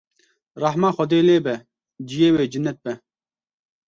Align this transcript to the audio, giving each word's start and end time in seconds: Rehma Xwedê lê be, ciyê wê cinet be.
Rehma 0.61 0.89
Xwedê 0.95 1.19
lê 1.29 1.37
be, 1.45 1.55
ciyê 2.07 2.29
wê 2.35 2.45
cinet 2.51 2.77
be. 2.83 2.93